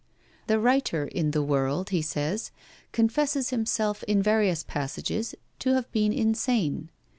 'The 0.47 0.57
writer 0.59 1.05
in 1.05 1.29
the 1.29 1.43
'World,' 1.43 1.91
he 1.91 2.01
says, 2.01 2.49
'confesses 2.91 3.51
himself 3.51 4.01
in 4.05 4.19
various 4.19 4.63
passages 4.63 5.35
to 5.59 5.75
have 5.75 5.91
been 5.91 6.11
insane.' 6.11 6.89